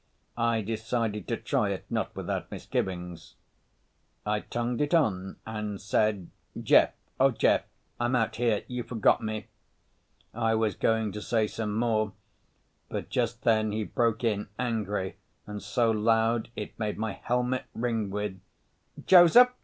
I 0.35 0.61
decided 0.61 1.27
to 1.27 1.37
try 1.37 1.69
it, 1.69 1.85
not 1.87 2.15
without 2.15 2.49
misgivings. 2.49 3.35
I 4.25 4.39
tongued 4.39 4.81
it 4.81 4.95
on 4.95 5.35
and 5.45 5.79
said, 5.79 6.29
"Jeff. 6.59 6.93
Oh, 7.19 7.29
Jeff. 7.29 7.65
I'm 7.99 8.15
out 8.15 8.37
here. 8.37 8.63
You 8.67 8.81
forgot 8.81 9.23
me." 9.23 9.45
I 10.33 10.55
was 10.55 10.73
going 10.75 11.11
to 11.11 11.21
say 11.21 11.45
some 11.45 11.75
more, 11.77 12.13
but 12.89 13.09
just 13.09 13.43
then 13.43 13.71
he 13.73 13.83
broke 13.83 14.23
in, 14.23 14.49
angry 14.57 15.17
and 15.45 15.61
so 15.61 15.91
loud 15.91 16.49
it 16.55 16.79
made 16.79 16.97
my 16.97 17.11
helmet 17.11 17.65
ring, 17.75 18.09
with, 18.09 18.39
"Joseph! 19.05 19.49